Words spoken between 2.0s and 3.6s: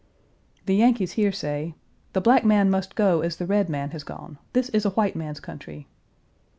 "The black man must go as the